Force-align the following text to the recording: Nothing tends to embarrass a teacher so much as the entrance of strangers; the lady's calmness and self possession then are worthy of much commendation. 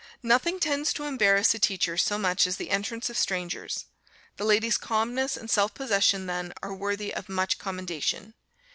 Nothing 0.23 0.59
tends 0.59 0.93
to 0.93 1.03
embarrass 1.03 1.53
a 1.53 1.59
teacher 1.59 1.95
so 1.95 2.17
much 2.17 2.47
as 2.47 2.57
the 2.57 2.71
entrance 2.71 3.11
of 3.11 3.19
strangers; 3.19 3.85
the 4.37 4.43
lady's 4.43 4.75
calmness 4.79 5.37
and 5.37 5.47
self 5.47 5.75
possession 5.75 6.25
then 6.25 6.53
are 6.63 6.73
worthy 6.73 7.13
of 7.13 7.29
much 7.29 7.59
commendation. 7.59 8.33